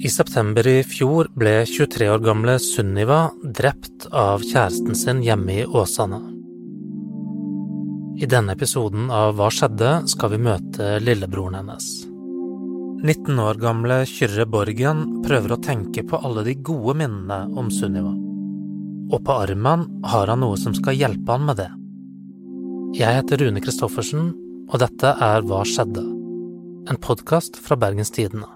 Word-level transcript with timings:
I 0.00 0.08
september 0.08 0.64
i 0.64 0.78
fjor 0.80 1.28
ble 1.36 1.66
23 1.68 2.06
år 2.08 2.22
gamle 2.24 2.54
Sunniva 2.62 3.18
drept 3.44 4.06
av 4.16 4.40
kjæresten 4.40 4.94
sin 4.96 5.18
hjemme 5.20 5.58
i 5.60 5.64
Åsane. 5.66 6.20
I 8.16 8.28
denne 8.32 8.54
episoden 8.56 9.10
av 9.12 9.34
Hva 9.36 9.50
skjedde? 9.52 9.90
skal 10.08 10.30
vi 10.32 10.38
møte 10.40 10.86
lillebroren 11.04 11.58
hennes. 11.58 11.88
19 13.04 13.42
år 13.44 13.60
gamle 13.60 13.98
Kyrre 14.08 14.46
Borgen 14.48 15.02
prøver 15.26 15.52
å 15.52 15.60
tenke 15.66 16.06
på 16.08 16.20
alle 16.24 16.46
de 16.48 16.54
gode 16.56 16.94
minnene 17.02 17.42
om 17.60 17.68
Sunniva. 17.68 18.14
Og 19.12 19.20
på 19.26 19.36
armen 19.36 19.84
har 20.14 20.32
han 20.32 20.40
noe 20.40 20.56
som 20.62 20.72
skal 20.78 20.96
hjelpe 20.96 21.36
han 21.36 21.44
med 21.50 21.60
det. 21.60 21.68
Jeg 23.02 23.20
heter 23.20 23.44
Rune 23.44 23.60
Christoffersen, 23.60 24.32
og 24.64 24.80
dette 24.80 25.12
er 25.28 25.44
Hva 25.44 25.60
skjedde? 25.68 26.06
En 26.88 27.00
podkast 27.04 27.60
fra 27.60 27.76
Bergens 27.76 28.16
Tidende. 28.16 28.48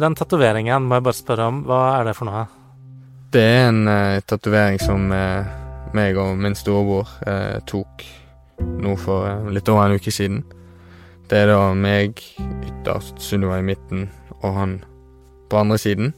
Den 0.00 0.16
tatoveringen 0.16 0.86
må 0.86 0.98
jeg 0.98 1.06
bare 1.06 1.16
spørre 1.16 1.48
om, 1.50 1.62
hva 1.68 1.80
er 1.98 2.08
det 2.08 2.16
for 2.18 2.28
noe? 2.28 2.44
Det 3.32 3.42
er 3.42 3.70
en 3.70 3.88
uh, 3.88 4.20
tatovering 4.28 4.78
som 4.80 5.08
uh, 5.12 5.48
meg 5.96 6.18
og 6.20 6.36
min 6.40 6.56
storebror 6.56 7.08
uh, 7.26 7.58
tok 7.68 8.04
nå 8.82 8.94
for 9.00 9.26
uh, 9.28 9.48
litt 9.52 9.68
over 9.72 9.88
en 9.88 9.98
uke 10.00 10.12
siden. 10.14 10.44
Det 11.26 11.42
er 11.42 11.50
da 11.50 11.72
meg 11.74 12.22
ytterst, 12.38 13.18
Sunniva 13.24 13.58
i 13.58 13.66
midten 13.66 14.06
og 14.42 14.54
han 14.54 14.76
på 15.50 15.58
andre 15.58 15.78
siden. 15.80 16.14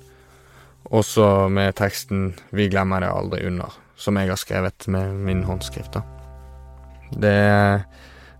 Og 0.88 1.04
så 1.04 1.48
med 1.52 1.76
teksten 1.76 2.34
'Vi 2.52 2.68
glemmer 2.68 3.00
det 3.00 3.12
aldri 3.12 3.46
under', 3.46 3.72
som 3.96 4.16
jeg 4.16 4.28
har 4.28 4.36
skrevet 4.36 4.88
med 4.88 5.14
min 5.14 5.42
håndskrift. 5.44 5.94
da. 5.94 6.00
Det 7.12 7.28
er 7.28 7.84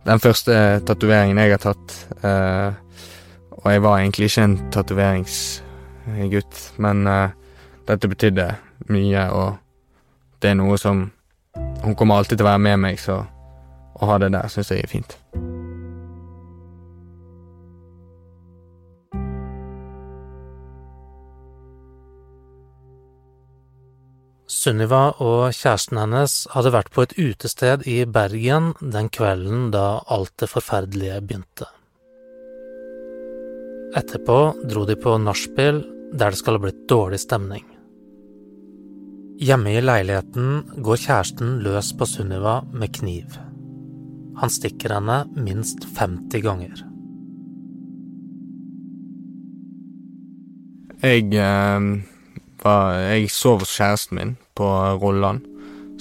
den 0.04 0.20
første 0.20 0.80
tatoveringen 0.86 1.38
jeg 1.38 1.50
har 1.50 1.58
tatt. 1.58 2.84
Og 3.64 3.72
jeg 3.72 3.82
var 3.82 3.98
egentlig 3.98 4.24
ikke 4.30 4.44
en 4.46 4.70
tatoveringsgutt, 4.74 6.60
men 6.78 7.06
uh, 7.10 7.28
dette 7.88 8.08
betydde 8.10 8.46
mye, 8.92 9.30
og 9.34 9.56
det 10.42 10.50
er 10.52 10.54
noe 10.60 10.78
som 10.78 11.10
Hun 11.82 11.94
kommer 11.98 12.14
alltid 12.18 12.38
til 12.38 12.46
å 12.46 12.50
være 12.50 12.62
med 12.62 12.76
meg, 12.82 12.98
så 13.02 13.24
å 13.98 14.06
ha 14.10 14.18
det 14.22 14.32
der 14.34 14.48
syns 14.50 14.70
jeg 14.70 14.82
er 14.82 14.90
fint. 14.90 15.18
Sunniva 24.58 25.14
og 25.22 25.54
kjæresten 25.54 26.00
hennes 26.02 26.34
hadde 26.54 26.74
vært 26.74 26.90
på 26.94 27.06
et 27.06 27.14
utested 27.18 27.86
i 27.86 28.04
Bergen 28.04 28.72
den 28.80 29.08
kvelden 29.14 29.70
da 29.74 30.02
alt 30.10 30.34
det 30.42 30.50
forferdelige 30.50 31.20
begynte. 31.22 31.77
Etterpå 33.96 34.38
dro 34.68 34.84
de 34.84 34.98
på 35.00 35.16
nachspiel 35.16 35.80
der 36.12 36.32
det 36.32 36.40
skal 36.40 36.56
ha 36.56 36.62
blitt 36.62 36.84
dårlig 36.88 37.20
stemning. 37.22 37.64
Hjemme 39.38 39.72
i 39.76 39.80
leiligheten 39.80 40.82
går 40.82 40.98
kjæresten 40.98 41.58
løs 41.62 41.92
på 41.96 42.08
Sunniva 42.08 42.58
med 42.72 42.92
kniv. 42.96 43.36
Han 44.40 44.52
stikker 44.52 44.96
henne 44.96 45.22
minst 45.38 45.86
50 45.96 46.42
ganger. 46.44 46.84
Jeg 50.98 51.30
eh, 51.38 51.88
var 52.64 52.98
Jeg 53.14 53.30
sov 53.30 53.62
hos 53.62 53.76
kjæresten 53.78 54.18
min 54.18 54.36
på 54.58 54.68
Rolland, 54.98 55.44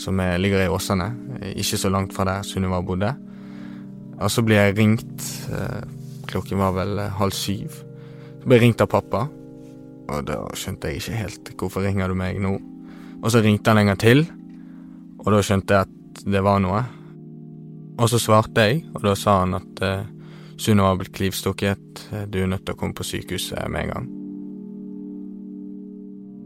som 0.01 0.19
er, 0.19 0.37
ligger 0.37 0.65
i 0.65 0.69
Åsane. 0.73 1.11
Ikke 1.55 1.77
så 1.77 1.89
langt 1.93 2.13
fra 2.13 2.25
der 2.25 2.43
Sunniva 2.43 2.81
bodde. 2.81 3.13
Og 4.17 4.31
så 4.31 4.41
blir 4.41 4.57
jeg 4.57 4.77
ringt. 4.77 5.29
Eh, 5.53 5.83
klokken 6.27 6.57
var 6.57 6.73
vel 6.73 6.99
halv 7.21 7.31
syv. 7.31 7.86
Ble 8.47 8.61
ringt 8.61 8.79
av 8.79 8.87
pappa, 8.87 9.25
og 10.07 10.27
da 10.27 10.37
skjønte 10.55 10.87
jeg 10.87 11.01
ikke 11.01 11.17
helt 11.19 11.49
hvorfor 11.59 11.83
ringer 11.83 12.07
du 12.07 12.15
meg 12.15 12.37
nå. 12.39 12.53
Og 13.19 13.31
så 13.33 13.41
ringte 13.43 13.73
han 13.73 13.81
en 13.81 13.89
gang 13.91 13.99
til, 13.99 14.23
og 15.19 15.33
da 15.33 15.41
skjønte 15.43 15.75
jeg 15.75 15.87
at 15.89 16.21
det 16.23 16.43
var 16.45 16.61
noe. 16.63 16.83
Og 17.97 18.07
så 18.07 18.21
svarte 18.21 18.63
jeg, 18.69 18.85
og 18.93 19.03
da 19.03 19.15
sa 19.19 19.41
han 19.41 19.57
at 19.57 19.81
eh, 19.83 20.05
Sunniva 20.57 20.93
har 20.93 20.97
blitt 21.01 21.13
knivstukket, 21.13 22.05
du 22.31 22.37
er 22.41 22.47
nødt 22.49 22.63
til 22.65 22.73
å 22.73 22.79
komme 22.79 22.95
på 22.97 23.05
sykehuset 23.05 23.67
med 23.69 23.83
en 23.83 23.91
gang. 23.91 24.07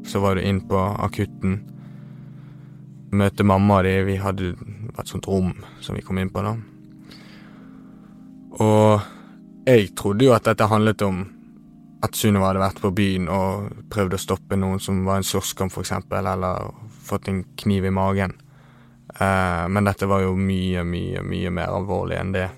Så 0.09 0.19
var 0.23 0.35
du 0.35 0.41
inn 0.43 0.59
på 0.67 0.79
akutten, 1.05 1.61
møte 3.15 3.45
mamma 3.45 3.81
di, 3.85 3.93
vi 4.07 4.17
hadde 4.19 4.55
et 4.97 5.07
sånt 5.07 5.29
rom 5.29 5.53
som 5.83 5.95
vi 5.95 6.03
kom 6.03 6.19
inn 6.19 6.31
på 6.33 6.43
da. 6.43 6.55
Og 8.57 9.05
jeg 9.69 9.93
trodde 9.95 10.25
jo 10.27 10.33
at 10.35 10.49
dette 10.49 10.67
handlet 10.67 11.05
om 11.07 11.21
at 12.01 12.17
Sunniva 12.17 12.49
hadde 12.49 12.63
vært 12.63 12.81
på 12.81 12.93
byen 12.97 13.27
og 13.29 13.67
prøvd 13.93 14.15
å 14.17 14.21
stoppe 14.21 14.57
noen 14.57 14.81
som 14.81 15.03
var 15.05 15.19
en 15.21 15.27
slåsskamp, 15.27 15.75
eksempel, 15.77 16.25
eller 16.25 16.71
fått 17.05 17.29
en 17.29 17.43
kniv 17.61 17.85
i 17.85 17.93
magen. 17.93 18.33
Eh, 19.19 19.65
men 19.69 19.85
dette 19.85 20.09
var 20.09 20.23
jo 20.23 20.33
mye, 20.37 20.83
mye, 20.87 21.21
mye 21.21 21.53
mer 21.53 21.75
alvorlig 21.75 22.17
enn 22.17 22.33
det. 22.35 22.49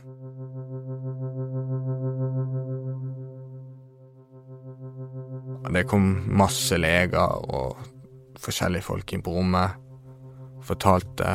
Det 5.73 5.87
kom 5.89 6.05
masse 6.37 6.77
leger 6.77 7.47
og 7.49 7.79
forskjellige 8.43 8.85
folk 8.85 9.15
inn 9.15 9.23
på 9.25 9.33
rommet. 9.33 9.79
Fortalte 10.63 11.31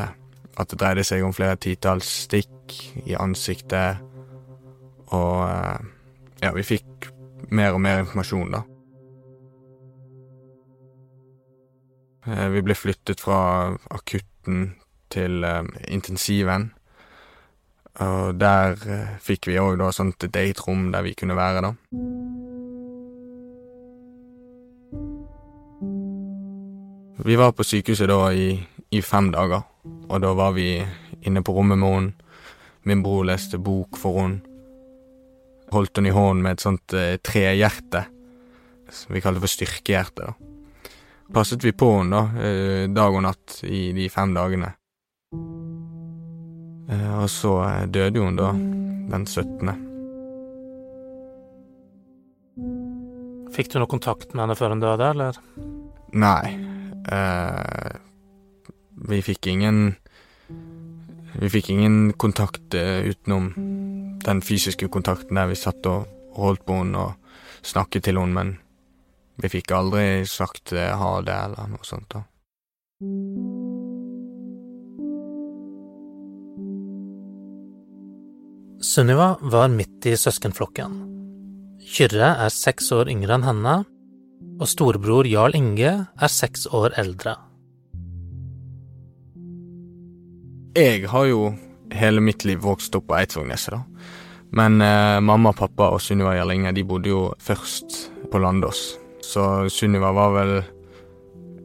at 0.59 0.71
det 0.71 0.79
dreide 0.79 1.05
seg 1.07 1.25
om 1.27 1.35
flere 1.35 1.59
titalls 1.61 2.09
stikk 2.29 2.77
i 3.05 3.19
ansiktet. 3.19 4.01
Og 5.13 5.43
eh, 5.49 5.89
ja, 6.45 6.55
vi 6.55 6.65
fikk 6.67 6.88
mer 7.51 7.77
og 7.77 7.81
mer 7.81 8.03
informasjon, 8.03 8.53
da. 8.53 8.63
Eh, 12.29 12.49
vi 12.53 12.63
ble 12.63 12.77
flyttet 12.77 13.23
fra 13.25 13.41
akutten 13.95 14.75
til 15.09 15.45
uh, 15.45 15.65
intensiven. 15.89 16.73
Og 18.05 18.37
der 18.39 18.77
uh, 18.77 19.15
fikk 19.25 19.49
vi 19.49 19.57
òg 19.59 19.79
da 19.81 19.89
sånt 19.95 20.29
date-rom 20.29 20.91
der 20.93 21.07
vi 21.07 21.15
kunne 21.19 21.37
være, 21.39 21.63
da. 21.65 21.73
Vi 27.19 27.37
var 27.37 27.57
på 27.57 27.65
sykehuset 27.67 28.09
da 28.09 28.29
i, 28.31 28.53
i 28.95 29.01
fem 29.03 29.33
dager, 29.35 29.65
og 30.09 30.21
da 30.23 30.31
var 30.39 30.53
vi 30.57 30.77
inne 31.27 31.43
på 31.43 31.53
rommet 31.57 31.81
med 31.81 31.95
henne. 31.95 32.13
Min 32.85 33.03
bror 33.03 33.27
leste 33.27 33.59
bok 33.59 33.99
for 33.99 34.21
henne. 34.21 34.58
Holdt 35.73 36.01
hun 36.01 36.09
i 36.09 36.15
hånden 36.15 36.45
med 36.45 36.57
et 36.57 36.65
sånt 36.65 36.95
eh, 36.97 37.17
trehjerte, 37.21 38.07
som 38.89 39.13
vi 39.15 39.23
kalte 39.25 39.43
for 39.43 39.53
styrkehjerte. 39.53 40.31
da 40.31 40.49
passet 41.33 41.65
vi 41.65 41.75
på 41.77 41.91
henne 41.99 42.23
da, 42.39 42.87
dag 42.89 43.15
og 43.15 43.23
natt 43.27 43.59
i 43.69 43.93
de 43.93 44.09
fem 44.09 44.33
dagene. 44.33 44.73
Og 47.21 47.29
så 47.29 47.53
døde 47.93 48.23
hun 48.25 48.39
da, 48.39 48.55
den 49.13 49.27
17. 49.29 49.75
Fikk 53.53 53.73
du 53.73 53.81
noe 53.81 53.91
kontakt 53.91 54.33
med 54.33 54.45
henne 54.45 54.57
før 54.57 54.73
hun 54.73 54.83
døde, 54.83 55.11
eller? 55.13 55.39
Nei. 56.17 56.55
Eh, 57.09 57.97
vi 59.09 59.21
fikk 59.25 59.49
ingen 59.53 59.97
Vi 61.39 61.49
fikk 61.53 61.69
ingen 61.71 62.13
kontakt 62.19 62.75
utenom 62.75 63.53
den 64.25 64.43
fysiske 64.43 64.89
kontakten 64.93 65.39
der 65.39 65.51
vi 65.51 65.59
satt 65.59 65.87
og 65.91 66.09
holdt 66.39 66.65
på 66.67 66.81
henne 66.81 67.09
og 67.09 67.67
snakket 67.67 68.09
til 68.09 68.21
henne, 68.21 68.35
men 68.35 68.57
vi 69.39 69.51
fikk 69.53 69.75
aldri 69.75 70.27
sagt 70.27 70.75
ha 70.75 71.13
det 71.23 71.35
eller 71.35 71.71
noe 71.71 71.87
sånt. 71.87 72.11
da. 72.15 72.25
Sunniva 78.79 79.37
var 79.43 79.69
midt 79.75 80.07
i 80.07 80.15
søskenflokken. 80.15 80.99
Kyrre 81.83 82.31
er 82.45 82.53
seks 82.55 82.93
år 82.95 83.11
yngre 83.11 83.39
enn 83.39 83.47
henne, 83.47 83.75
og 84.59 84.71
storebror 84.71 85.27
Jarl 85.27 85.57
Inge 85.59 85.93
er 86.07 86.31
seks 86.31 86.67
år 86.75 86.95
eldre. 86.99 87.35
Jeg 90.79 91.09
har 91.11 91.27
jo 91.27 91.43
hele 91.95 92.23
mitt 92.25 92.45
liv 92.45 92.61
vokst 92.63 92.95
opp 92.99 93.09
på 93.09 93.19
Eidsvågneset, 93.19 93.77
da. 93.77 93.83
Men 94.59 94.81
eh, 94.81 95.19
mamma, 95.21 95.53
pappa 95.53 95.91
og 95.93 96.01
Sunniva 96.01 96.33
Gjerlinge 96.37 96.73
de 96.73 96.85
bodde 96.89 97.11
jo 97.13 97.23
først 97.43 97.99
på 98.33 98.41
Landås. 98.41 98.97
Så 99.25 99.69
Sunniva 99.73 100.13
var 100.17 100.33
vel 100.33 100.53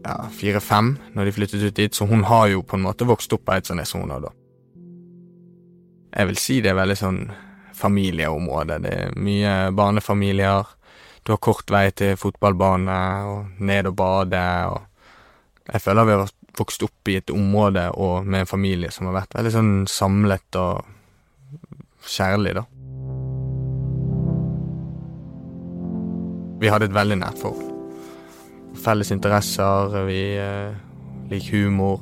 ja, 0.03 0.17
fire-fem 0.35 0.97
når 1.15 1.29
de 1.29 1.35
flyttet 1.37 1.63
ut 1.63 1.77
dit, 1.79 1.95
så 1.95 2.07
hun 2.09 2.25
har 2.27 2.49
jo 2.51 2.65
på 2.67 2.75
en 2.75 2.83
måte 2.83 3.07
vokst 3.07 3.33
opp 3.35 3.45
på 3.47 3.55
Eidsvågneset, 3.55 4.01
hun 4.01 4.11
òg, 4.11 4.27
da. 4.27 4.33
Jeg 6.13 6.29
vil 6.29 6.37
si 6.37 6.59
det 6.61 6.73
er 6.73 6.77
veldig 6.77 6.99
sånn 6.99 7.21
familieområde. 7.73 8.77
Det 8.83 8.93
er 8.93 9.15
mye 9.17 9.53
barnefamilier. 9.73 10.67
Du 11.23 11.33
har 11.33 11.41
kort 11.41 11.71
vei 11.71 11.87
til 11.95 12.17
fotballbane 12.19 12.97
og 13.31 13.61
ned 13.63 13.89
og 13.89 13.95
bade 13.97 14.43
og 14.71 14.81
Jeg 15.63 15.79
føler 15.79 16.03
vi 16.03 16.11
har 16.11 16.31
vokst 16.57 16.83
opp 16.85 17.09
i 17.09 17.17
et 17.19 17.33
område 17.33 17.87
og 17.97 18.27
med 18.27 18.43
en 18.43 18.49
familie 18.49 18.91
som 18.93 19.09
har 19.09 19.21
vært 19.21 19.37
veldig 19.37 19.53
sånn 19.53 19.73
samlet 19.89 20.59
og 20.59 20.85
kjærlig, 22.13 22.55
da. 22.59 22.65
Vi 26.63 26.71
hadde 26.71 26.87
et 26.87 26.95
veldig 26.95 27.19
nært 27.19 27.39
forhold. 27.41 27.69
Felles 28.83 29.11
interesser, 29.13 29.95
vi 30.07 30.21
eh, 30.39 30.75
liker 31.31 31.63
humor. 31.65 32.01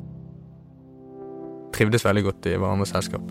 Trivdes 1.74 2.04
veldig 2.06 2.26
godt 2.28 2.50
i 2.50 2.56
hverandres 2.56 2.92
selskap. 2.94 3.24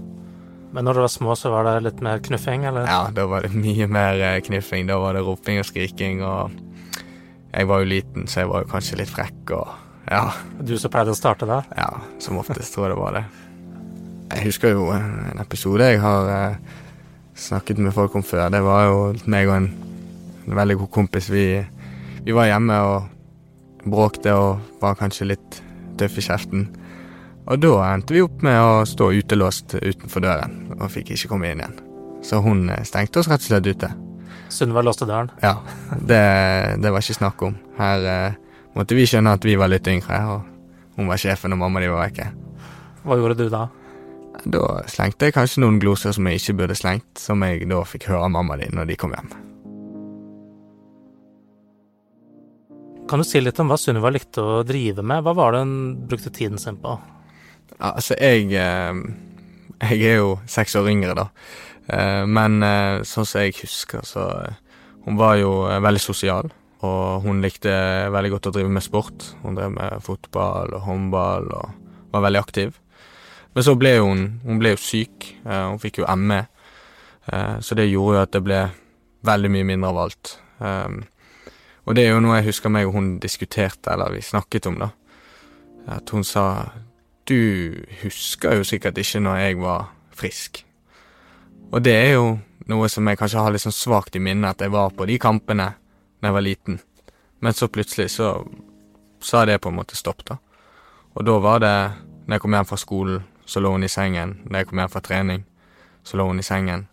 Men 0.71 0.87
når 0.87 0.97
dere 0.97 1.05
var 1.05 1.11
små, 1.11 1.35
så 1.35 1.51
var 1.51 1.67
det 1.67 1.77
litt 1.85 2.01
mer 2.03 2.21
knuffing, 2.23 2.65
eller? 2.69 2.87
Ja, 2.87 3.05
da 3.15 3.27
var 3.27 3.45
det 3.45 3.55
mye 3.65 3.87
mer 3.91 4.19
knuffing. 4.47 4.87
Da 4.89 4.99
var 5.03 5.15
det 5.15 5.23
roping 5.27 5.59
og 5.61 5.67
skriking, 5.67 6.23
og 6.23 6.51
jeg 7.51 7.67
var 7.67 7.83
jo 7.83 7.91
liten, 7.91 8.27
så 8.31 8.43
jeg 8.43 8.51
var 8.51 8.63
jo 8.63 8.71
kanskje 8.71 9.01
litt 9.01 9.11
frekk 9.11 9.55
og 9.57 9.71
ja. 10.11 10.25
Du 10.59 10.75
som 10.79 10.91
pleide 10.93 11.13
å 11.13 11.17
starte 11.17 11.47
der? 11.49 11.67
Ja, 11.77 11.89
som 12.21 12.39
oftest 12.41 12.75
tror 12.75 12.87
jeg 12.89 12.95
det 12.95 12.99
var 12.99 13.17
det. 13.17 13.23
Jeg 14.31 14.47
husker 14.47 14.75
jo 14.75 14.89
en 14.95 15.39
episode 15.43 15.87
jeg 15.89 15.99
har 16.03 16.29
eh, 16.31 16.59
snakket 17.35 17.81
med 17.83 17.95
folk 17.95 18.15
om 18.15 18.23
før. 18.23 18.49
Det 18.53 18.61
var 18.63 18.85
jo 18.87 18.99
meg 19.31 19.49
og 19.49 19.57
en, 19.57 19.71
en 20.45 20.59
veldig 20.59 20.77
god 20.83 20.91
kompis. 20.93 21.31
Vi, 21.31 21.45
vi, 22.23 22.35
var 22.35 22.49
hjemme 22.51 22.77
og 22.87 23.87
bråkte 23.87 24.35
og 24.37 24.77
var 24.83 24.99
kanskje 24.99 25.31
litt 25.33 25.61
tøffe 25.99 26.21
i 26.21 26.27
kjeften. 26.27 26.67
Og 27.49 27.59
da 27.59 27.73
endte 27.89 28.15
vi 28.15 28.23
opp 28.23 28.43
med 28.45 28.59
å 28.61 28.83
stå 28.87 29.09
utelåst 29.17 29.75
utenfor 29.79 30.23
døren 30.23 30.77
og 30.77 30.91
fikk 30.93 31.15
ikke 31.15 31.33
komme 31.33 31.51
inn 31.51 31.63
igjen. 31.63 31.79
Så 32.23 32.39
hun 32.45 32.69
eh, 32.69 32.85
stengte 32.87 33.19
oss 33.21 33.31
rett 33.31 33.43
og 33.43 33.49
slett 33.49 33.67
ute. 33.67 33.91
Sunniva 34.51 34.83
låste 34.83 35.07
døren? 35.07 35.31
Ja, 35.41 35.57
det, 35.95 36.23
det, 36.83 36.91
var 36.91 37.03
ikke 37.03 37.17
snakk 37.17 37.43
om. 37.47 37.55
Her 37.79 38.07
eh, 38.11 38.40
måtte 38.77 38.97
vi 38.97 39.05
skjønne 39.09 39.35
at 39.37 39.45
vi 39.45 39.57
var 39.59 39.71
litt 39.71 39.87
yngre, 39.91 40.21
og 40.31 40.97
hun 40.97 41.11
var 41.11 41.21
sjefen 41.21 41.55
og 41.55 41.61
mamma 41.61 41.83
de 41.83 41.91
var 41.91 42.05
vekke. 42.07 42.31
Hva 43.05 43.17
gjorde 43.17 43.39
du 43.39 43.47
da? 43.51 43.67
Da 44.41 44.65
slengte 44.89 45.27
jeg 45.27 45.35
kanskje 45.35 45.61
noen 45.63 45.79
gloser 45.81 46.15
som 46.15 46.27
jeg 46.27 46.39
ikke 46.39 46.57
burde 46.61 46.77
slengt, 46.77 47.09
som 47.19 47.43
jeg 47.45 47.67
da 47.69 47.81
fikk 47.87 48.09
høre 48.09 48.27
av 48.27 48.35
mamma 48.35 48.57
di 48.59 48.69
når 48.73 48.91
de 48.91 48.99
kom 48.99 49.15
hjem. 49.15 49.31
Kan 53.11 53.19
du 53.19 53.27
si 53.27 53.41
litt 53.41 53.59
om 53.59 53.67
hva 53.67 53.75
Sunniva 53.75 54.07
likte 54.13 54.39
å 54.39 54.61
drive 54.63 55.03
med? 55.03 55.25
Hva 55.25 55.33
var 55.35 55.51
det 55.51 55.65
hun 55.65 55.75
brukte 56.07 56.31
tiden 56.31 56.61
sin 56.61 56.77
på? 56.79 56.95
Altså, 57.81 58.15
jeg 58.15 58.53
eh, 58.55 59.01
Jeg 59.81 59.99
er 60.05 60.17
jo 60.21 60.37
seks 60.45 60.77
år 60.79 60.87
yngre, 60.91 61.15
da. 61.17 61.27
Eh, 61.91 62.23
men 62.29 62.61
eh, 62.63 63.01
sånn 63.07 63.27
som 63.27 63.41
jeg 63.41 63.57
husker, 63.63 64.05
så 64.05 64.29
Hun 65.01 65.17
var 65.17 65.35
jo 65.41 65.65
veldig 65.81 65.99
sosial. 65.99 66.51
Og 66.81 67.25
hun 67.25 67.41
likte 67.43 67.71
veldig 68.13 68.31
godt 68.35 68.49
å 68.49 68.53
drive 68.55 68.71
med 68.73 68.85
sport. 68.85 69.25
Hun 69.43 69.57
drev 69.57 69.73
med 69.75 70.01
fotball 70.05 70.73
og 70.77 70.85
håndball 70.87 71.51
og 71.53 71.75
var 72.11 72.25
veldig 72.25 72.41
aktiv. 72.41 72.77
Men 73.53 73.65
så 73.67 73.75
ble 73.77 73.97
hun, 73.99 74.23
hun 74.45 74.61
ble 74.61 74.73
jo 74.73 74.81
syk. 74.81 75.27
Eh, 75.43 75.65
hun 75.69 75.79
fikk 75.81 76.01
jo 76.01 76.09
ME. 76.17 76.41
Eh, 77.27 77.57
så 77.59 77.77
det 77.77 77.89
gjorde 77.89 78.17
jo 78.17 78.23
at 78.23 78.33
det 78.33 78.43
ble 78.45 78.61
veldig 79.27 79.51
mye 79.53 79.67
mindre 79.67 79.91
av 79.91 79.99
alt. 80.05 80.33
Eh, 80.63 81.01
og 81.85 81.97
det 81.97 82.05
er 82.05 82.15
jo 82.15 82.23
noe 82.23 82.39
jeg 82.39 82.51
husker 82.51 82.73
meg 82.73 82.87
og 82.87 82.95
hun 82.95 83.11
diskuterte, 83.21 83.91
eller 83.93 84.13
vi 84.15 84.23
snakket 84.25 84.69
om, 84.71 84.79
da. 84.81 84.91
At 85.97 86.09
hun 86.13 86.23
sa 86.23 86.71
Du 87.25 87.73
husker 88.01 88.57
jo 88.57 88.63
sikkert 88.65 88.97
ikke 88.97 89.19
når 89.21 89.35
jeg 89.37 89.57
var 89.61 89.91
frisk. 90.11 90.63
Og 91.71 91.83
det 91.85 91.93
er 91.93 92.13
jo 92.17 92.39
noe 92.67 92.89
som 92.89 93.07
jeg 93.07 93.19
kanskje 93.19 93.39
har 93.39 93.53
litt 93.53 93.63
sånn 93.63 93.75
svakt 93.75 94.17
i 94.17 94.19
minnet, 94.19 94.57
at 94.57 94.65
jeg 94.65 94.73
var 94.73 94.89
på 94.97 95.05
de 95.07 95.19
kampene 95.21 95.67
da 96.21 96.29
jeg 96.29 96.37
var 96.37 96.45
liten. 96.45 96.79
Men 97.41 97.57
så 97.57 97.67
plutselig 97.67 98.11
så 98.15 98.35
sa 99.21 99.45
det 99.45 99.59
på 99.61 99.69
en 99.69 99.77
måte 99.79 99.97
stopp, 99.97 100.23
da. 100.25 100.37
Og 101.13 101.25
da 101.25 101.37
var 101.43 101.59
det, 101.59 101.75
når 102.25 102.37
jeg 102.37 102.43
kom 102.43 102.55
hjem 102.55 102.69
fra 102.69 102.79
skolen, 102.79 103.23
så 103.45 103.59
lå 103.59 103.73
hun 103.73 103.83
i 103.83 103.91
sengen. 103.91 104.37
Når 104.45 104.61
jeg 104.61 104.69
kom 104.69 104.79
hjem 104.79 104.93
fra 104.93 105.01
trening, 105.03 105.43
så 106.03 106.17
lå 106.17 106.29
hun 106.29 106.39
i 106.39 106.45
sengen. 106.45 106.87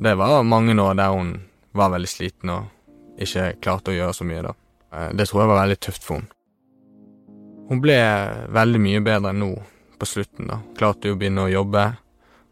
Det 0.00 0.16
var 0.18 0.42
mange 0.42 0.74
år 0.82 0.96
der 0.98 1.14
hun 1.14 1.34
var 1.76 1.92
veldig 1.92 2.08
sliten 2.10 2.50
og 2.50 3.20
ikke 3.20 3.52
klarte 3.62 3.92
å 3.92 3.96
gjøre 3.96 4.16
så 4.16 4.26
mye, 4.26 4.42
da. 4.48 4.54
Eh, 4.92 5.10
det 5.14 5.28
tror 5.28 5.42
jeg 5.42 5.50
var 5.52 5.60
veldig 5.62 5.80
tøft 5.80 6.06
for 6.06 6.18
henne. 6.18 6.32
Hun 7.70 7.82
ble 7.84 7.98
veldig 8.50 8.80
mye 8.82 9.02
bedre 9.06 9.30
nå 9.36 9.52
på 10.00 10.08
slutten, 10.08 10.48
da. 10.50 10.58
Klarte 10.78 11.10
jo 11.10 11.14
å 11.14 11.20
begynne 11.20 11.44
å 11.44 11.52
jobbe. 11.52 11.84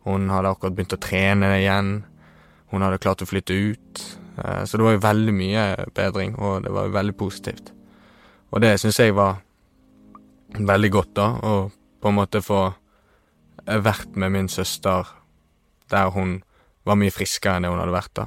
Hun 0.06 0.28
hadde 0.30 0.52
akkurat 0.52 0.76
begynt 0.76 0.94
å 0.94 1.00
trene 1.02 1.50
igjen. 1.56 1.88
Hun 2.72 2.84
hadde 2.84 3.00
klart 3.02 3.24
å 3.24 3.28
flytte 3.28 3.56
ut. 3.56 4.02
Eh, 4.38 4.64
så 4.64 4.78
det 4.78 4.86
var 4.86 4.96
jo 4.96 5.04
veldig 5.04 5.34
mye 5.34 5.66
bedring, 5.96 6.36
og 6.38 6.64
det 6.66 6.72
var 6.74 6.88
jo 6.88 6.96
veldig 6.96 7.16
positivt. 7.18 7.72
Og 8.50 8.62
det 8.64 8.76
syns 8.80 9.00
jeg 9.00 9.16
var 9.16 9.40
veldig 10.56 10.90
godt, 10.92 11.14
da, 11.16 11.28
å 11.44 11.54
på 11.98 12.10
en 12.10 12.16
måte 12.16 12.40
få 12.44 12.68
vært 13.68 14.16
med 14.16 14.32
min 14.32 14.48
søster 14.48 15.08
der 15.90 16.10
hun 16.14 16.38
var 16.88 16.96
mye 16.96 17.12
friskere 17.12 17.58
enn 17.58 17.66
det 17.66 17.72
hun 17.72 17.80
hadde 17.82 17.96
vært 17.96 18.14
da. 18.16 18.26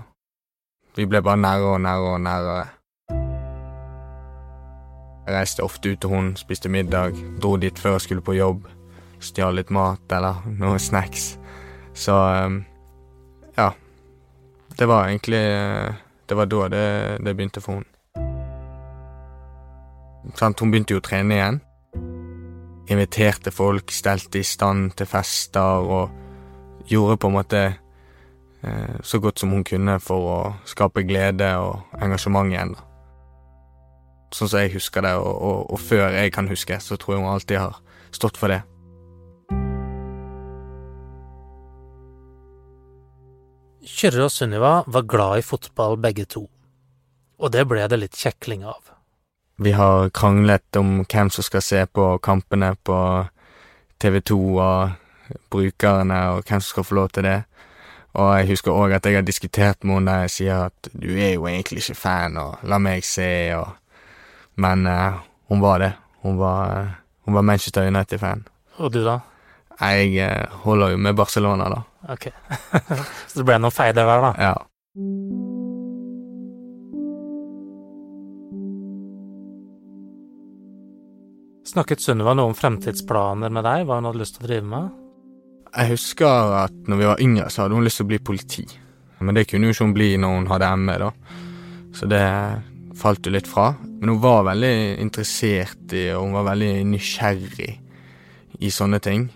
Vi 0.97 1.07
ble 1.07 1.21
bare 1.23 1.39
nærere 1.39 1.75
og 1.75 1.81
nærere 1.81 2.13
og 2.13 2.21
nærere. 2.21 2.67
Jeg 5.21 5.35
reiste 5.37 5.63
ofte 5.63 5.94
ut 5.94 6.01
til 6.01 6.09
hun, 6.11 6.33
spiste 6.35 6.69
middag, 6.69 7.15
dro 7.41 7.55
dit 7.57 7.77
før 7.79 7.95
jeg 7.95 8.07
skulle 8.07 8.25
på 8.25 8.35
jobb, 8.35 8.65
stjal 9.21 9.55
litt 9.55 9.71
mat 9.71 10.11
eller 10.11 10.41
noe 10.59 10.81
snacks. 10.81 11.37
Så 11.94 12.11
ehm, 12.11 12.63
ja. 13.57 13.71
Det 14.81 14.88
var 14.89 15.07
egentlig 15.07 15.42
Det 16.25 16.38
var 16.38 16.48
da 16.50 16.68
det, 16.74 16.86
det 17.25 17.36
begynte 17.38 17.62
for 17.62 17.78
henne. 17.78 17.89
Sånn, 20.38 20.56
hun 20.57 20.72
begynte 20.72 20.95
jo 20.95 21.01
å 21.01 21.06
trene 21.06 21.38
igjen 21.38 21.60
inviterte 22.92 23.51
folk, 23.51 23.92
stelte 23.94 24.42
i 24.42 24.48
stand 24.48 24.95
til 25.00 25.10
fester 25.10 25.86
og 25.86 26.89
gjorde 26.89 27.19
på 27.22 27.30
en 27.30 27.38
måte 27.38 27.62
eh, 27.68 28.98
så 29.04 29.19
godt 29.24 29.42
som 29.42 29.54
hun 29.56 29.63
kunne 29.68 30.00
for 30.04 30.31
å 30.31 30.39
skape 30.68 31.06
glede 31.07 31.54
og 31.62 32.01
engasjement 32.01 32.51
igjen. 32.51 32.74
da. 32.75 32.88
Sånn 34.31 34.51
som 34.51 34.63
jeg 34.63 34.74
husker 34.75 35.06
det, 35.06 35.13
og, 35.19 35.31
og, 35.31 35.72
og 35.75 35.80
før 35.80 36.10
jeg 36.16 36.33
kan 36.36 36.50
huske, 36.51 36.80
så 36.80 36.98
tror 36.98 37.16
jeg 37.16 37.24
hun 37.24 37.33
alltid 37.33 37.62
har 37.62 37.80
stått 38.12 38.39
for 38.39 38.51
det. 38.51 38.62
Kyrre 43.81 44.28
og 44.28 44.31
Sunniva 44.31 44.83
var 44.86 45.07
glad 45.10 45.39
i 45.39 45.45
fotball 45.45 45.95
begge 45.98 46.28
to, 46.30 46.44
og 47.42 47.54
det 47.54 47.63
ble 47.66 47.88
det 47.89 47.98
litt 47.98 48.18
kjekling 48.18 48.62
av. 48.69 48.92
Vi 49.62 49.74
har 49.74 50.12
kranglet 50.13 50.78
om 50.78 51.00
hvem 51.01 51.31
som 51.33 51.45
skal 51.45 51.63
se 51.66 51.81
på 51.89 52.06
kampene 52.21 52.76
på 52.85 52.97
TV2 54.02 54.38
og 54.38 55.40
brukerne, 55.54 56.19
og 56.35 56.44
hvem 56.45 56.61
som 56.61 56.69
skal 56.69 56.85
få 56.85 56.97
lov 56.97 57.09
til 57.16 57.26
det. 57.26 57.40
Og 58.21 58.30
jeg 58.38 58.50
husker 58.52 58.76
òg 58.76 58.94
at 58.97 59.06
jeg 59.07 59.18
har 59.18 59.26
diskutert 59.26 59.83
med 59.83 60.02
henne 60.02 60.11
der 60.14 60.26
jeg 60.28 60.35
sier 60.35 60.64
at 60.68 60.90
du 60.94 61.09
er 61.16 61.35
jo 61.35 61.47
egentlig 61.50 61.81
ikke 61.81 61.97
fan, 61.97 62.38
og 62.38 62.61
la 62.61 62.78
meg 62.78 63.06
se, 63.06 63.30
og 63.57 63.78
Men 64.56 64.85
uh, 64.85 65.21
hun 65.47 65.61
var 65.61 65.80
det. 65.80 65.94
Hun 66.21 66.38
var, 66.38 66.81
uh, 66.81 66.88
hun 67.26 67.33
var 67.33 67.42
Manchester 67.42 67.88
United-fan. 67.88 68.44
Og 68.78 68.94
du, 68.94 69.04
da? 69.06 69.19
Jeg 69.81 70.11
uh, 70.21 70.59
holder 70.66 70.94
jo 70.94 71.02
med 71.02 71.18
Barcelona, 71.18 71.69
da. 71.73 71.81
Ok. 72.14 72.30
Så 73.30 73.42
det 73.42 73.47
ble 73.47 73.57
noen 73.61 73.73
feider 73.73 74.06
der, 74.06 74.28
da? 74.28 74.31
Ja. 74.38 74.56
Snakket 81.71 82.02
Sunniva 82.04 82.33
noe 82.35 82.52
om 82.52 82.57
fremtidsplaner 82.57 83.54
med 83.54 83.64
deg, 83.64 83.85
hva 83.88 84.00
hun 84.00 84.09
hadde 84.09 84.19
lyst 84.21 84.38
til 84.38 84.45
å 84.45 84.50
drive 84.50 84.68
med? 84.68 84.90
Jeg 85.71 85.94
husker 85.94 86.56
at 86.66 86.73
når 86.92 87.00
vi 87.00 87.07
var 87.07 87.21
yngre, 87.23 87.47
så 87.47 87.64
hadde 87.64 87.78
hun 87.78 87.85
lyst 87.85 88.02
til 88.02 88.09
å 88.09 88.11
bli 88.11 88.19
politi. 88.19 88.66
Men 89.21 89.38
det 89.38 89.45
kunne 89.47 89.69
jo 89.69 89.76
ikke 89.76 89.88
hun 89.88 89.95
bli 89.95 90.09
når 90.19 90.35
hun 90.35 90.50
hadde 90.52 90.71
ME, 90.81 90.97
da. 91.00 91.11
Så 91.95 92.09
det 92.11 92.26
falt 93.00 93.26
jo 93.26 93.33
litt 93.33 93.47
fra. 93.47 93.71
Men 94.02 94.16
hun 94.16 94.21
var 94.23 94.44
veldig 94.50 94.76
interessert 95.04 95.95
i, 95.95 96.09
og 96.11 96.26
hun 96.26 96.35
var 96.40 96.50
veldig 96.52 96.73
nysgjerrig 96.92 97.71
i 98.61 98.71
sånne 98.73 99.00
ting. 99.04 99.30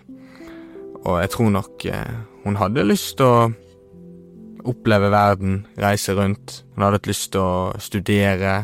Og 1.05 1.19
jeg 1.21 1.31
tror 1.35 1.51
nok 1.53 1.85
eh, 1.89 2.15
hun 2.45 2.57
hadde 2.57 2.85
lyst 2.87 3.17
til 3.19 3.29
å 3.29 3.51
oppleve 4.65 5.11
verden, 5.13 5.59
reise 5.77 6.15
rundt. 6.17 6.63
Hun 6.73 6.85
hadde 6.85 6.99
hatt 6.99 7.09
lyst 7.09 7.31
til 7.35 7.45
å 7.45 7.75
studere. 7.81 8.55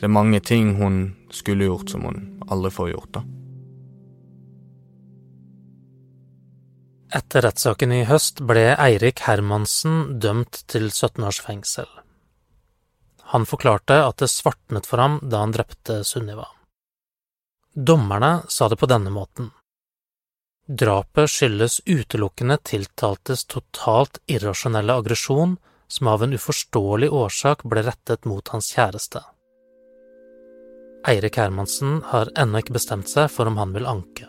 Det 0.00 0.08
er 0.08 0.16
mange 0.16 0.40
ting 0.40 0.74
hun 0.80 1.02
skulle 1.32 1.68
gjort 1.68 1.92
som 1.92 2.08
hun 2.08 2.24
aldri 2.48 2.72
får 2.72 2.92
gjort, 2.94 3.18
da. 3.18 3.24
Etter 7.12 7.44
rettssaken 7.44 7.92
i 7.92 8.04
høst 8.08 8.40
ble 8.48 8.70
Eirik 8.72 9.20
Hermansen 9.26 10.16
dømt 10.20 10.62
til 10.72 10.88
17 10.88 11.26
års 11.28 11.42
fengsel. 11.44 11.88
Han 13.34 13.44
forklarte 13.48 13.98
at 14.06 14.24
det 14.24 14.30
svartnet 14.32 14.88
for 14.88 15.00
ham 15.00 15.18
da 15.20 15.42
han 15.44 15.52
drepte 15.52 16.00
Sunniva. 16.08 16.46
Dommerne 17.72 18.42
sa 18.48 18.68
det 18.68 18.80
på 18.80 18.88
denne 18.88 19.12
måten. 19.12 19.50
Drapet 20.68 21.30
skyldes 21.30 21.80
utelukkende 21.86 22.56
tiltaltes 22.62 23.44
totalt 23.50 24.20
irrasjonelle 24.30 24.94
aggresjon 24.94 25.56
som 25.90 26.06
av 26.08 26.22
en 26.22 26.36
uforståelig 26.38 27.08
årsak 27.10 27.64
ble 27.66 27.82
rettet 27.82 28.28
mot 28.30 28.48
hans 28.54 28.70
kjæreste. 28.70 29.24
Eirik 31.10 31.40
Hermansen 31.42 31.98
har 32.12 32.30
ennå 32.38 32.62
ikke 32.62 32.76
bestemt 32.78 33.10
seg 33.10 33.26
for 33.34 33.50
om 33.50 33.58
han 33.58 33.74
vil 33.74 33.90
anke. 33.90 34.28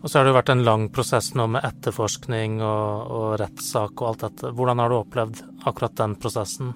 Og 0.00 0.08
så 0.08 0.16
har 0.16 0.24
det 0.24 0.32
jo 0.32 0.38
vært 0.38 0.54
en 0.54 0.64
lang 0.64 0.88
prosess 0.88 1.34
nå 1.36 1.44
med 1.52 1.66
etterforskning 1.68 2.56
og, 2.64 3.10
og 3.20 3.28
rettssak 3.42 4.00
og 4.00 4.14
alt 4.14 4.24
dette. 4.24 4.56
Hvordan 4.56 4.80
har 4.80 4.88
du 4.88 4.96
opplevd 4.96 5.44
akkurat 5.68 5.98
den 6.00 6.16
prosessen? 6.16 6.72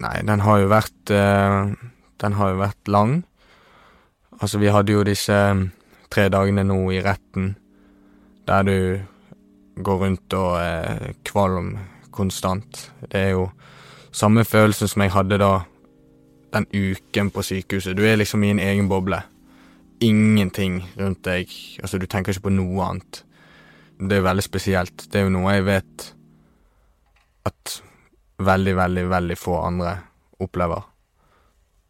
Nei, 0.00 0.16
den 0.24 0.40
har 0.40 0.64
jo 0.64 0.72
vært 0.72 1.12
eh, 1.12 1.76
Den 2.16 2.40
har 2.40 2.54
jo 2.54 2.62
vært 2.64 2.88
lang. 2.88 3.18
Altså, 4.40 4.58
vi 4.58 4.66
hadde 4.72 4.92
jo 4.92 5.04
disse 5.06 5.32
mm, 5.32 5.70
tre 6.12 6.28
dagene 6.32 6.64
nå 6.66 6.78
i 6.92 7.02
retten 7.04 7.54
der 8.46 8.62
du 8.62 8.76
går 9.82 10.02
rundt 10.04 10.34
og 10.38 10.50
er 10.60 11.14
kvalm 11.26 11.72
konstant. 12.14 12.92
Det 13.10 13.20
er 13.20 13.30
jo 13.34 13.48
samme 14.14 14.44
følelsen 14.44 14.88
som 14.88 15.02
jeg 15.02 15.12
hadde 15.12 15.40
da 15.42 15.52
den 16.54 16.68
uken 16.72 17.30
på 17.34 17.42
sykehuset. 17.42 17.96
Du 17.96 18.04
er 18.06 18.20
liksom 18.20 18.44
i 18.44 18.52
en 18.54 18.62
egen 18.62 18.88
boble. 18.88 19.18
Ingenting 20.00 20.82
rundt 21.00 21.24
deg. 21.24 21.50
Altså, 21.82 21.98
du 21.98 22.06
tenker 22.06 22.32
ikke 22.32 22.48
på 22.48 22.54
noe 22.54 22.84
annet. 22.86 23.22
Det 23.98 24.18
er 24.18 24.28
veldig 24.28 24.44
spesielt. 24.44 25.08
Det 25.10 25.20
er 25.20 25.26
jo 25.26 25.34
noe 25.34 25.56
jeg 25.56 25.66
vet 25.66 26.10
at 27.48 27.78
veldig, 28.38 28.76
veldig, 28.76 29.08
veldig 29.10 29.38
få 29.40 29.58
andre 29.64 29.96
opplever. 30.44 30.84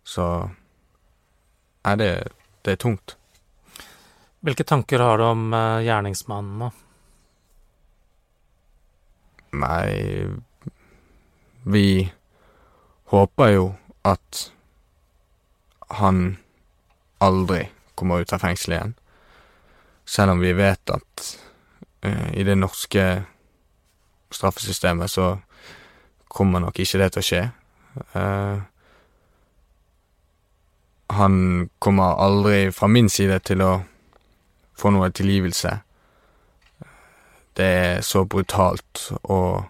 Så 0.07 0.26
Nei, 1.87 1.95
det, 2.00 2.07
det 2.67 2.77
er 2.77 2.83
tungt. 2.83 3.17
Hvilke 4.47 4.67
tanker 4.67 5.03
har 5.03 5.19
du 5.19 5.25
om 5.27 5.49
uh, 5.55 5.83
gjerningsmannen 5.83 6.59
nå? 6.61 6.73
Nei 9.57 10.27
Vi 11.67 11.89
håper 13.11 13.53
jo 13.55 13.65
at 14.07 14.43
han 15.97 16.37
aldri 17.23 17.65
kommer 17.95 18.21
ut 18.23 18.35
av 18.35 18.43
fengselet 18.43 18.77
igjen. 18.77 18.95
Selv 20.07 20.37
om 20.37 20.43
vi 20.43 20.53
vet 20.55 20.95
at 20.95 21.27
uh, 22.07 22.29
i 22.35 22.45
det 22.47 22.59
norske 22.59 23.07
straffesystemet 24.31 25.11
så 25.11 25.37
kommer 26.29 26.63
nok 26.63 26.79
ikke 26.83 27.01
det 27.03 27.13
til 27.15 27.23
å 27.23 27.29
skje. 27.31 27.43
Uh, 28.15 28.63
han 31.09 31.69
kommer 31.79 32.17
aldri, 32.19 32.73
fra 32.73 32.87
min 32.87 33.09
side, 33.09 33.39
til 33.47 33.63
å 33.63 33.73
få 34.77 34.91
noe 34.91 35.11
tilgivelse. 35.15 35.79
Det 37.57 37.67
er 37.67 38.01
så 38.05 38.25
brutalt 38.25 39.07
og 39.23 39.65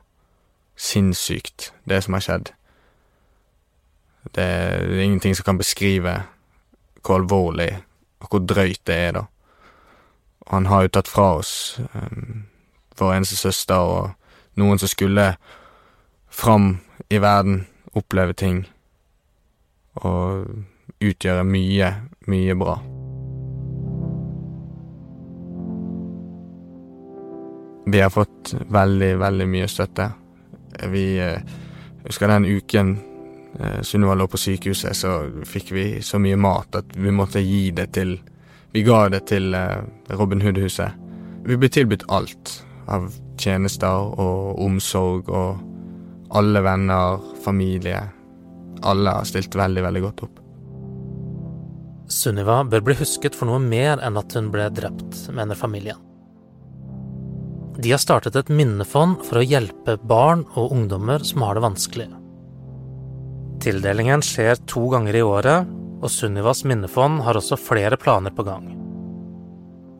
sinnssykt, 0.77 1.73
det 1.85 2.03
som 2.05 2.17
har 2.17 2.25
skjedd. 2.25 2.53
Det 4.35 4.43
er, 4.43 5.01
ingenting 5.01 5.37
som 5.37 5.45
kan 5.45 5.59
beskrive 5.59 6.23
hvor 7.05 7.21
alvorlig 7.21 7.71
og 8.21 8.29
hvor 8.31 8.43
drøyt 8.43 8.83
det 8.89 8.97
er, 8.97 9.13
da. 9.13 9.25
Og 10.47 10.53
han 10.55 10.67
har 10.67 10.83
jo 10.83 10.95
tatt 10.95 11.09
fra 11.11 11.29
oss 11.39 11.81
um, 11.95 12.47
vår 12.99 13.15
eneste 13.15 13.37
søster 13.37 13.77
og 13.77 14.59
noen 14.59 14.79
som 14.79 14.91
skulle 14.91 15.35
fram 16.31 16.79
i 17.11 17.21
verden, 17.23 17.67
oppleve 17.95 18.35
ting 18.35 18.65
og 19.95 20.49
utgjøre 21.01 21.45
mye, 21.45 21.91
mye 22.31 22.55
bra. 22.57 22.77
Vi 27.87 28.01
har 28.01 28.11
fått 28.11 28.55
veldig, 28.69 29.17
veldig 29.17 29.49
mye 29.49 29.69
støtte. 29.71 30.09
Vi 30.91 31.05
eh, 31.23 31.43
husker 32.05 32.29
den 32.29 32.45
uken 32.45 32.97
eh, 33.61 33.83
Sunniva 33.83 34.17
lå 34.19 34.27
på 34.27 34.41
sykehuset, 34.41 34.97
så 34.97 35.13
fikk 35.47 35.71
vi 35.73 35.85
så 36.03 36.19
mye 36.19 36.37
mat 36.37 36.81
at 36.81 36.97
vi 36.97 37.15
måtte 37.15 37.45
gi 37.45 37.71
det 37.71 37.93
til 37.97 38.19
Vi 38.73 38.83
ga 38.85 39.07
det 39.09 39.23
til 39.31 39.55
eh, 39.55 39.85
Robin 40.19 40.43
Hood-huset. 40.43 40.99
Vi 41.47 41.57
ble 41.57 41.71
tilbudt 41.71 42.09
alt 42.11 42.57
av 42.91 43.07
tjenester 43.39 44.19
og 44.19 44.59
omsorg, 44.65 45.31
og 45.31 46.35
alle 46.37 46.61
venner, 46.61 47.23
familie 47.45 48.03
Alle 48.83 49.15
har 49.17 49.25
stilt 49.25 49.55
veldig, 49.57 49.83
veldig 49.83 50.03
godt 50.05 50.27
opp. 50.27 50.46
Sunniva 52.09 52.61
bør 52.65 52.85
bli 52.87 52.97
husket 53.01 53.35
for 53.35 53.51
noe 53.51 53.63
mer 53.63 54.03
enn 54.05 54.19
at 54.19 54.37
hun 54.39 54.53
ble 54.55 54.69
drept, 54.75 55.27
mener 55.35 55.59
familien. 55.59 55.99
De 57.77 57.91
har 57.93 58.01
startet 58.01 58.37
et 58.39 58.49
minnefond 58.49 59.21
for 59.27 59.41
å 59.41 59.45
hjelpe 59.45 59.99
barn 60.01 60.47
og 60.57 60.73
ungdommer 60.73 61.25
som 61.27 61.45
har 61.45 61.59
det 61.59 61.65
vanskelig. 61.67 62.07
Tildelingen 63.61 64.23
skjer 64.25 64.57
to 64.71 64.87
ganger 64.93 65.19
i 65.19 65.25
året, 65.25 65.69
og 65.97 66.13
Sunnivas 66.13 66.63
minnefond 66.69 67.23
har 67.27 67.37
også 67.37 67.59
flere 67.61 67.99
planer 68.01 68.33
på 68.33 68.47
gang. 68.47 68.71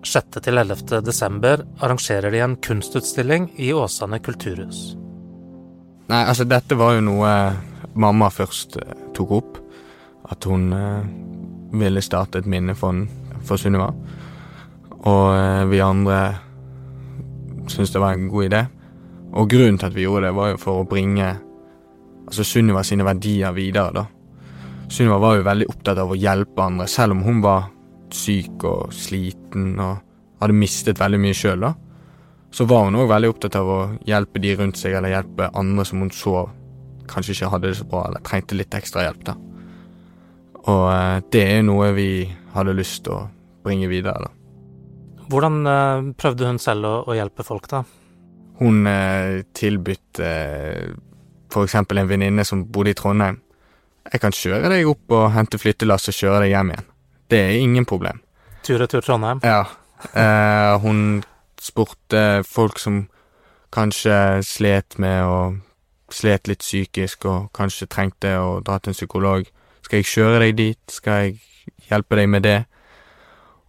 6. 0.07 0.39
til 0.45 0.61
11. 0.61 1.01
desember 1.03 1.65
arrangerer 1.83 2.31
de 2.31 2.43
en 2.45 2.57
kunstutstilling 2.63 3.49
i 3.59 3.73
Åsane 3.75 4.21
kulturhus. 4.23 4.95
Nei, 6.07 6.23
altså 6.23 6.47
dette 6.47 6.79
var 6.79 6.95
jo 6.95 7.07
noe 7.09 7.31
mamma 7.99 8.29
først 8.31 8.79
eh, 8.79 8.93
tok 9.17 9.33
opp. 9.41 9.57
At 10.31 10.47
hun 10.47 10.71
eh, 10.75 11.09
ville 11.81 12.03
starte 12.05 12.41
et 12.41 12.49
minnefond 12.51 13.07
for 13.47 13.61
Sunniva. 13.61 13.91
Og 15.07 15.25
eh, 15.37 15.65
vi 15.71 15.83
andre 15.85 16.19
syntes 17.71 17.93
det 17.95 18.03
var 18.03 18.17
en 18.17 18.29
god 18.31 18.49
idé. 18.49 18.63
Og 19.37 19.51
grunnen 19.51 19.79
til 19.79 19.91
at 19.91 19.97
vi 19.97 20.07
gjorde 20.07 20.29
det, 20.29 20.37
var 20.37 20.53
jo 20.53 20.61
for 20.61 20.83
å 20.83 20.89
bringe 20.89 21.35
altså 22.27 22.45
Sunniva 22.47 22.83
sine 22.87 23.07
verdier 23.07 23.55
videre, 23.55 23.93
da. 23.95 24.07
Sunniva 24.89 25.19
var 25.23 25.39
jo 25.39 25.47
veldig 25.47 25.69
opptatt 25.71 25.99
av 25.99 26.13
å 26.13 26.19
hjelpe 26.19 26.63
andre, 26.63 26.87
selv 26.91 27.17
om 27.17 27.25
hun 27.27 27.43
var 27.45 27.69
syk 28.15 28.65
og 28.67 28.95
sliten 28.95 29.75
og 29.83 29.99
hadde 30.41 30.57
mistet 30.57 31.01
veldig 31.01 31.21
mye 31.23 31.37
sjøl, 31.37 31.67
da. 31.67 31.73
Så 32.55 32.65
var 32.71 32.87
hun 32.87 32.97
òg 32.99 33.11
veldig 33.11 33.33
opptatt 33.33 33.59
av 33.59 33.71
å 33.71 33.81
hjelpe 34.07 34.41
de 34.43 34.55
rundt 34.57 34.79
seg, 34.81 34.95
eller 34.97 35.13
hjelpe 35.13 35.51
andre 35.59 35.85
som 35.87 36.03
hun 36.03 36.13
så 36.15 36.47
kanskje 37.11 37.35
ikke 37.35 37.51
hadde 37.53 37.71
det 37.71 37.79
så 37.81 37.87
bra, 37.91 38.07
eller 38.09 38.23
trengte 38.27 38.59
litt 38.59 38.75
ekstra 38.75 39.05
hjelp, 39.07 39.27
da. 39.27 39.37
Og 40.67 40.85
eh, 40.91 41.21
det 41.33 41.45
er 41.57 41.63
noe 41.67 41.93
vi 41.97 42.11
hadde 42.55 42.75
lyst 42.77 43.05
til 43.07 43.17
å 43.17 43.23
bringe 43.67 43.89
videre, 43.91 44.27
da. 44.27 44.33
Hvordan 45.31 45.61
eh, 45.67 46.11
prøvde 46.19 46.51
hun 46.51 46.61
selv 46.63 46.89
å, 46.89 46.95
å 47.07 47.17
hjelpe 47.17 47.47
folk, 47.47 47.69
da? 47.71 47.83
Hun 48.61 48.87
eh, 48.91 49.43
tilbød 49.57 50.23
eh, 50.25 50.95
eksempel 51.57 52.03
en 52.03 52.09
venninne 52.11 52.45
som 52.45 52.67
bodde 52.73 52.93
i 52.93 52.99
Trondheim. 52.99 53.41
Jeg 54.13 54.23
kan 54.23 54.35
kjøre 54.35 54.71
deg 54.71 54.89
opp 54.91 55.15
og 55.17 55.31
hente 55.35 55.59
flyttelass 55.59 56.11
og 56.13 56.17
kjøre 56.17 56.45
deg 56.45 56.53
hjem 56.53 56.73
igjen. 56.75 56.89
Det 57.33 57.41
er 57.43 57.59
ingen 57.59 57.87
problem. 57.89 58.21
Tur-retur 58.67 59.03
Trondheim? 59.03 59.41
Ja. 59.43 59.65
Eh, 60.13 60.77
hun 60.83 61.23
spurte 61.63 62.43
folk 62.47 62.79
som 62.79 63.07
kanskje 63.75 64.43
slet 64.47 64.99
med 65.03 65.23
å 65.25 65.39
Slet 66.07 66.47
litt 66.47 66.61
psykisk 66.63 67.25
og 67.27 67.49
kanskje 67.51 67.89
trengte 67.91 68.31
å 68.39 68.61
dra 68.63 68.77
til 68.79 68.93
en 68.93 68.95
psykolog. 68.95 69.49
Skal 69.87 70.03
jeg 70.03 70.11
kjøre 70.11 70.39
deg 70.43 70.57
dit? 70.59 70.83
Skal 70.91 71.21
jeg 71.23 71.37
hjelpe 71.87 72.19
deg 72.19 72.27
med 72.31 72.43
det? 72.43 72.59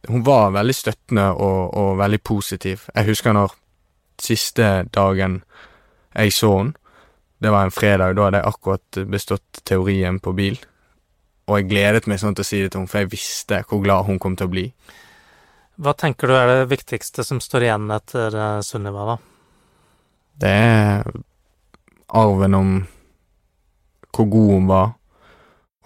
Hun 0.08 0.24
var 0.26 0.56
veldig 0.56 0.74
støttende 0.74 1.28
og, 1.36 1.76
og 1.78 1.98
veldig 2.00 2.20
positiv. 2.26 2.88
Jeg 2.96 3.10
husker 3.12 3.36
når 3.38 3.54
siste 4.22 4.88
dagen 4.94 5.44
jeg 6.18 6.34
så 6.34 6.50
henne, 6.56 6.74
det 7.38 7.52
var 7.54 7.68
en 7.68 7.74
fredag, 7.74 8.16
da 8.18 8.24
hadde 8.26 8.40
jeg 8.40 8.50
akkurat 8.50 9.00
bestått 9.14 9.60
teorien 9.62 10.18
på 10.18 10.32
bil. 10.34 10.56
Og 11.46 11.60
jeg 11.60 11.68
gledet 11.70 12.08
meg 12.10 12.18
sånn 12.18 12.34
til 12.34 12.42
å 12.42 12.48
si 12.50 12.64
det 12.64 12.72
til 12.74 12.82
henne, 12.82 12.90
for 12.90 13.04
jeg 13.04 13.12
visste 13.12 13.60
hvor 13.70 13.84
glad 13.84 14.08
hun 14.08 14.18
kom 14.18 14.34
til 14.40 14.50
å 14.50 14.54
bli. 14.56 14.64
Hva 15.78 15.94
tenker 15.94 16.32
du 16.32 16.34
er 16.34 16.50
det 16.50 16.72
viktigste 16.72 17.22
som 17.22 17.38
står 17.44 17.68
igjen 17.68 17.92
etter 17.94 18.34
uh, 18.34 18.64
Sunniva, 18.66 19.06
da? 19.12 19.18
Det 20.42 20.50
er 20.50 21.12
arven 22.18 22.58
om 22.58 22.74
hvor 24.18 24.32
god 24.34 24.54
hun 24.56 24.72
var, 24.72 24.96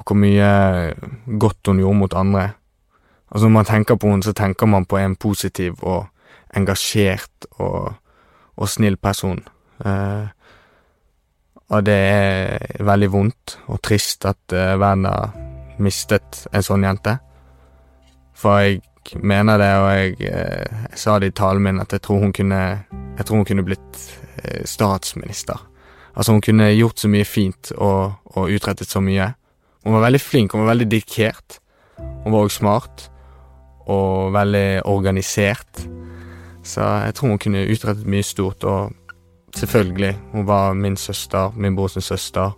og 0.02 0.08
hvor 0.08 0.18
mye 0.18 0.50
godt 1.40 1.70
hun 1.70 1.80
gjorde 1.80 2.00
mot 2.02 2.14
andre. 2.18 2.50
Altså 3.32 3.48
Når 3.48 3.54
man 3.54 3.66
tenker 3.66 3.96
på 3.96 4.10
henne, 4.10 4.24
så 4.24 4.34
tenker 4.34 4.66
man 4.66 4.86
på 4.86 4.98
en 4.98 5.16
positiv 5.16 5.78
og 5.82 6.08
engasjert 6.56 7.48
og, 7.52 7.94
og 8.58 8.70
snill 8.70 8.98
person. 8.98 9.40
Eh, 9.86 10.28
og 11.72 11.86
det 11.86 11.96
er 11.96 12.84
veldig 12.84 13.12
vondt 13.12 13.58
og 13.72 13.80
trist 13.82 14.26
at 14.28 14.54
eh, 14.54 14.76
verden 14.80 15.06
har 15.08 15.32
mistet 15.80 16.46
en 16.52 16.66
sånn 16.66 16.84
jente. 16.84 17.16
For 18.36 18.60
jeg 18.60 18.82
mener 19.24 19.62
det, 19.62 19.72
og 19.80 19.92
jeg, 19.96 20.16
eh, 20.28 20.82
jeg 20.92 21.00
sa 21.00 21.20
det 21.20 21.32
i 21.32 21.38
talen 21.38 21.64
min, 21.64 21.80
at 21.80 21.94
jeg 21.94 22.04
tror 22.04 22.26
hun 22.26 22.34
kunne, 22.36 22.62
tror 23.24 23.40
hun 23.40 23.48
kunne 23.48 23.66
blitt 23.66 24.02
eh, 24.44 24.66
statsminister. 24.68 25.62
Altså, 26.16 26.34
hun 26.36 26.44
kunne 26.44 26.74
gjort 26.76 27.00
så 27.00 27.08
mye 27.08 27.26
fint 27.26 27.72
og, 27.78 28.18
og 28.36 28.52
utrettet 28.52 28.92
så 28.92 29.00
mye. 29.00 29.32
Hun 29.84 29.94
var 29.94 30.06
veldig 30.06 30.22
flink, 30.22 30.54
hun 30.54 30.66
var 30.66 30.74
veldig 30.74 30.90
dedikert. 30.92 31.60
Hun 31.98 32.34
var 32.34 32.46
òg 32.46 32.54
smart 32.54 33.08
og 33.90 34.34
veldig 34.34 34.82
organisert. 34.86 35.86
Så 36.64 36.86
jeg 37.06 37.16
tror 37.18 37.34
hun 37.34 37.42
kunne 37.42 37.66
utrettet 37.66 38.10
mye 38.10 38.24
stort, 38.24 38.64
og 38.64 38.92
selvfølgelig, 39.58 40.14
hun 40.32 40.48
var 40.48 40.74
min 40.74 40.98
søster, 40.98 41.52
min 41.56 41.76
brors 41.76 41.98
søster. 42.00 42.52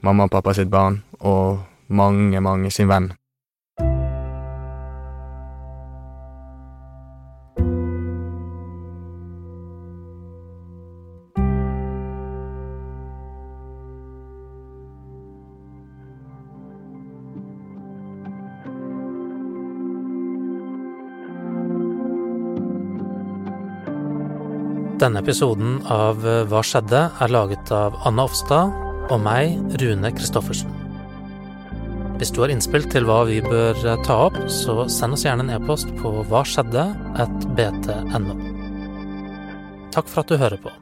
mamma 0.00 0.22
og 0.22 0.30
pappa 0.30 0.52
sitt 0.52 0.70
barn, 0.70 1.02
og 1.20 1.62
mange, 1.88 2.40
mange 2.40 2.70
sin 2.70 2.88
venn. 2.88 3.12
Denne 24.96 25.20
episoden 25.20 25.82
av 25.92 26.22
Hva 26.24 26.62
skjedde? 26.64 27.02
er 27.20 27.32
laget 27.32 27.68
av 27.74 27.98
Anna 28.08 28.24
Offstad 28.24 28.72
og 29.12 29.20
meg, 29.20 29.58
Rune 29.82 30.08
Christoffersen. 30.16 30.72
Hvis 32.16 32.32
du 32.32 32.40
har 32.40 32.48
innspill 32.48 32.88
til 32.88 33.04
hva 33.04 33.18
vi 33.28 33.42
bør 33.44 33.76
ta 34.06 34.16
opp, 34.30 34.38
så 34.48 34.86
send 34.88 35.18
oss 35.18 35.26
gjerne 35.26 35.44
en 35.44 35.52
e-post 35.58 35.92
på 36.00 36.14
hva 36.30 36.40
skjedde 36.48 36.88
at 37.20 37.48
bt.no. 37.58 38.40
Takk 39.92 40.08
for 40.08 40.24
at 40.24 40.32
du 40.32 40.40
hører 40.40 40.64
på. 40.64 40.72